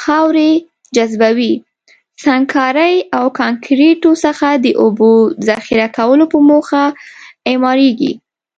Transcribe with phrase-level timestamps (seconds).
[0.00, 0.50] خاورې،
[0.94, 1.52] جاذبوي
[2.22, 6.84] سنګکارۍ او کانکریتو څخه د اوبو د ذخیره کولو په موخه
[7.50, 8.12] اعماريږي.